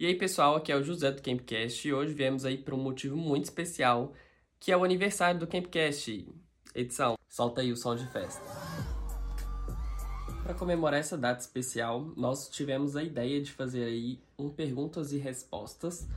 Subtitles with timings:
[0.00, 2.78] E aí, pessoal, aqui é o José do Campcast e hoje viemos aí para um
[2.78, 4.12] motivo muito especial,
[4.60, 6.24] que é o aniversário do Campcast,
[6.72, 7.18] edição.
[7.28, 8.40] Solta aí o som de festa.
[10.44, 15.18] Para comemorar essa data especial, nós tivemos a ideia de fazer aí um perguntas e
[15.18, 16.08] respostas,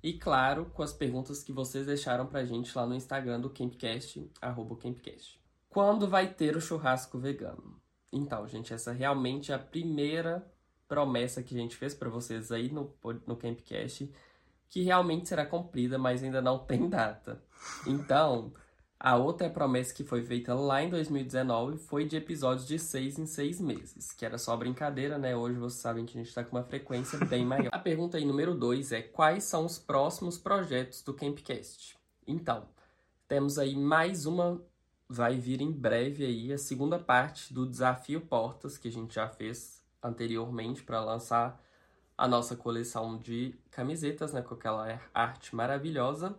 [0.00, 4.30] e claro, com as perguntas que vocês deixaram pra gente lá no Instagram do Campcast,
[4.40, 5.40] arroba Campcast.
[5.68, 7.82] Quando vai ter o churrasco vegano?
[8.12, 10.53] Então, gente, essa realmente é a primeira
[10.88, 12.92] promessa que a gente fez para vocês aí no,
[13.26, 14.12] no Campcast,
[14.68, 17.42] que realmente será cumprida, mas ainda não tem data.
[17.86, 18.52] Então,
[18.98, 23.26] a outra promessa que foi feita lá em 2019 foi de episódios de seis em
[23.26, 25.36] seis meses, que era só brincadeira, né?
[25.36, 27.68] Hoje vocês sabem que a gente está com uma frequência bem maior.
[27.72, 31.98] A pergunta aí número dois é quais são os próximos projetos do Campcast?
[32.26, 32.66] Então,
[33.28, 34.60] temos aí mais uma
[35.06, 39.28] vai vir em breve aí a segunda parte do desafio Portas que a gente já
[39.28, 41.60] fez anteriormente para lançar
[42.16, 46.38] a nossa coleção de camisetas, né, com aquela arte maravilhosa.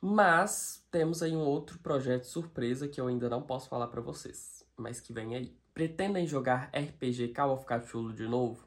[0.00, 4.64] Mas temos aí um outro projeto surpresa que eu ainda não posso falar para vocês,
[4.76, 5.56] mas que vem aí.
[5.74, 8.64] Pretendem jogar RPG Call of Cthulhu de novo?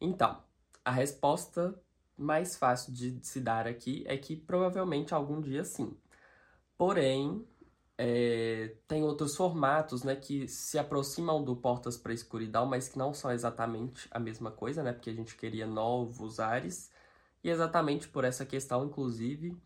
[0.00, 0.42] Então,
[0.84, 1.78] a resposta
[2.16, 5.96] mais fácil de se dar aqui é que provavelmente algum dia sim.
[6.78, 7.46] Porém,
[7.96, 12.98] é, tem outros formatos, né, que se aproximam do Portas para a Escuridão, mas que
[12.98, 16.90] não são exatamente a mesma coisa, né, porque a gente queria novos ares.
[17.42, 19.56] E exatamente por essa questão, inclusive,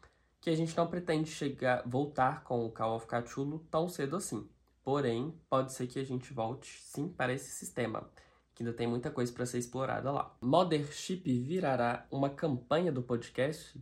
[0.41, 4.49] que a gente não pretende chegar, voltar com o Call of Cthulhu tão cedo assim.
[4.85, 8.09] Porém, pode ser que a gente volte sim para esse sistema,
[8.55, 10.35] que ainda tem muita coisa para ser explorada lá.
[10.41, 13.81] Mothership virará uma campanha do podcast?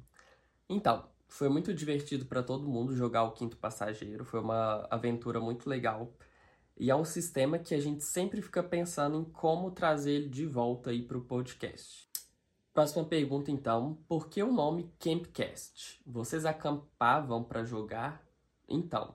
[0.69, 5.69] Então, foi muito divertido para todo mundo jogar o Quinto Passageiro, foi uma aventura muito
[5.69, 6.13] legal.
[6.79, 10.47] E é um sistema que a gente sempre fica pensando em como trazer ele de
[10.47, 12.07] volta aí para o podcast.
[12.75, 16.03] Próxima pergunta então, por que o nome Campcast?
[16.07, 18.23] Vocês acampavam para jogar?
[18.69, 19.15] Então,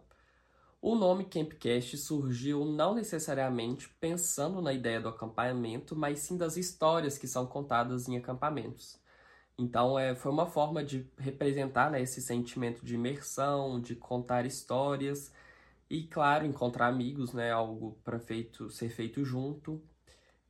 [0.81, 7.19] o nome Campcast surgiu não necessariamente pensando na ideia do acampamento, mas sim das histórias
[7.19, 9.00] que são contadas em acampamentos.
[9.61, 15.31] Então, é, foi uma forma de representar né, esse sentimento de imersão, de contar histórias
[15.87, 19.79] e, claro, encontrar amigos, né, algo para feito, ser feito junto,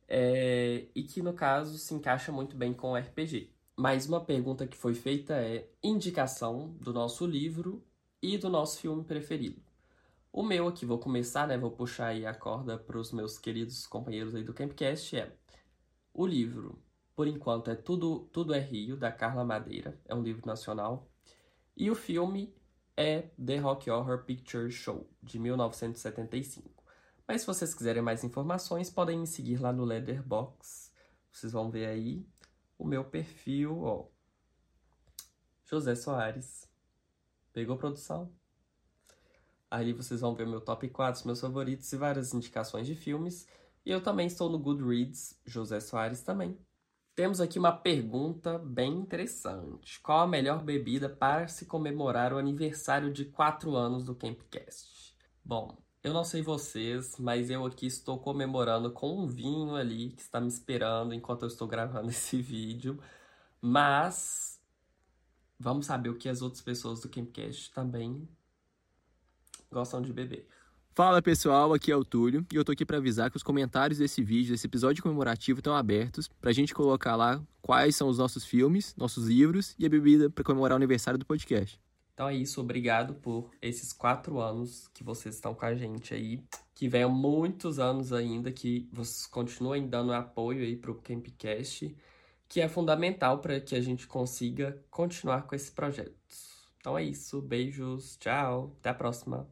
[0.08, 3.50] é, e que, no caso, se encaixa muito bem com o RPG.
[3.76, 7.84] Mais uma pergunta que foi feita é indicação do nosso livro
[8.22, 9.60] e do nosso filme preferido.
[10.32, 13.86] O meu aqui, vou começar, né, vou puxar aí a corda para os meus queridos
[13.86, 15.32] companheiros aí do Campcast, é
[16.14, 16.82] o livro
[17.14, 21.08] por enquanto, é Tudo, Tudo é Rio, da Carla Madeira, é um livro nacional.
[21.76, 22.54] E o filme
[22.96, 26.82] é The Rock Horror Picture Show, de 1975.
[27.26, 30.92] Mas se vocês quiserem mais informações, podem me seguir lá no Leatherbox.
[31.30, 32.26] Vocês vão ver aí
[32.78, 34.06] o meu perfil, ó.
[35.64, 36.68] José Soares.
[37.52, 38.30] Pegou produção?
[39.70, 43.46] Ali vocês vão ver meu top 4, meus favoritos e várias indicações de filmes.
[43.84, 46.58] E eu também estou no Goodreads, José Soares também.
[47.14, 50.00] Temos aqui uma pergunta bem interessante.
[50.00, 55.14] Qual a melhor bebida para se comemorar o aniversário de 4 anos do Campcast?
[55.44, 60.22] Bom, eu não sei vocês, mas eu aqui estou comemorando com um vinho ali que
[60.22, 62.98] está me esperando enquanto eu estou gravando esse vídeo.
[63.60, 64.58] Mas
[65.60, 68.26] vamos saber o que as outras pessoas do Campcast também
[69.70, 70.48] gostam de beber.
[70.94, 73.98] Fala pessoal, aqui é o Túlio e eu tô aqui para avisar que os comentários
[73.98, 78.44] desse vídeo, desse episódio comemorativo estão abertos pra gente colocar lá quais são os nossos
[78.44, 81.80] filmes, nossos livros e a bebida para comemorar o aniversário do podcast.
[82.12, 86.44] Então é isso, obrigado por esses quatro anos que vocês estão com a gente aí.
[86.74, 91.96] Que venham muitos anos ainda, que vocês continuem dando apoio aí pro Campcast,
[92.46, 96.12] que é fundamental para que a gente consiga continuar com esse projeto.
[96.76, 99.48] Então é isso, beijos, tchau, até a próxima.